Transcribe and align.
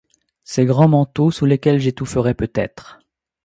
Ces 0.43 0.65
grands 0.65 0.87
manteaux 0.87 1.29
sous 1.29 1.45
lesquels 1.45 1.79
j'étoufferai 1.79 2.33
peut-être! 2.33 2.97